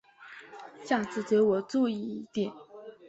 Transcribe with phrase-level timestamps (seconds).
[0.83, 2.51] 下次给我注意一点！